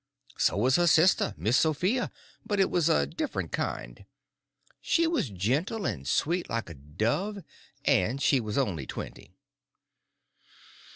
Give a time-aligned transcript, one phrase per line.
[0.39, 2.11] So was her sister, Miss Sophia,
[2.43, 4.07] but it was a different kind.
[4.81, 7.43] She was gentle and sweet like a dove,
[7.85, 9.35] and she was only twenty.